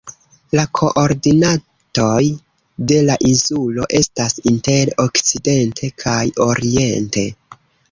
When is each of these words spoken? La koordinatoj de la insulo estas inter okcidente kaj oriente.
La 0.59 0.63
koordinatoj 0.77 2.23
de 2.93 2.97
la 3.11 3.19
insulo 3.33 3.87
estas 4.01 4.37
inter 4.55 4.93
okcidente 5.07 5.93
kaj 6.07 6.19
oriente. 6.51 7.29